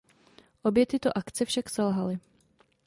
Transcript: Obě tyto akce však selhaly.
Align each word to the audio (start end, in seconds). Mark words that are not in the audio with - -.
Obě 0.61 0.85
tyto 0.85 1.17
akce 1.17 1.45
však 1.45 1.69
selhaly. 1.69 2.19